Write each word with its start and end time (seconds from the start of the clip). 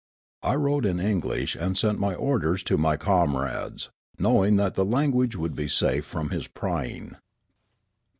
I 0.41 0.55
wrote 0.55 0.87
in 0.87 0.99
English, 0.99 1.55
and 1.55 1.77
sent 1.77 1.99
my 1.99 2.15
orders 2.15 2.63
to 2.63 2.75
ray 2.75 2.97
comrades, 2.97 3.91
knowing 4.17 4.55
that 4.55 4.73
the 4.73 4.83
language 4.83 5.35
would 5.35 5.55
be 5.55 5.67
safe 5.67 6.05
from 6.05 6.31
his 6.31 6.47
prying. 6.47 7.17